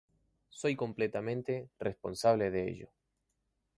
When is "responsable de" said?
1.77-2.67